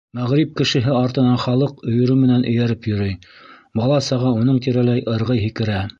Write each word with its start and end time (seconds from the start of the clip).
Мәғриб 0.17 0.53
кешеһе 0.59 0.93
артынан 0.99 1.35
халыҡ 1.43 1.83
өйөрө 1.91 2.17
менән 2.23 2.47
эйәреп 2.53 2.89
йөрөй, 2.93 3.13
бала-саға 3.81 4.33
уның 4.41 4.59
тирәләй 4.69 5.09
ырғый-һикерә: 5.17 5.81